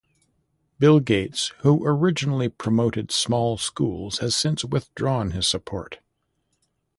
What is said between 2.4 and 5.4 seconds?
promoted small schools, has since withdrawn